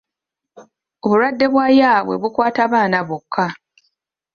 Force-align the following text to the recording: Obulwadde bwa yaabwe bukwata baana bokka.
Obulwadde 1.03 1.45
bwa 1.53 1.67
yaabwe 1.79 2.13
bukwata 2.21 2.61
baana 2.71 2.99
bokka. 3.07 3.45